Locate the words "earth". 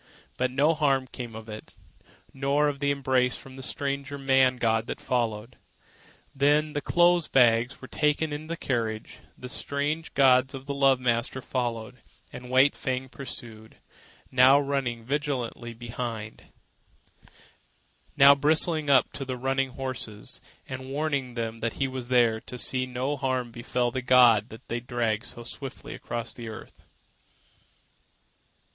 26.49-26.81